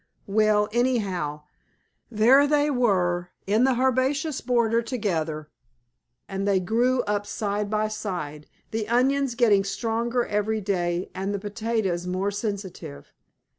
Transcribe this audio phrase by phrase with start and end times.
[0.25, 1.43] Well, anyhow,
[2.09, 5.51] there they were, in the Herbaceous Border together,
[6.27, 11.39] and they grew up side by side; the onions getting stronger every day, and the
[11.39, 13.13] potatoes more sensitive.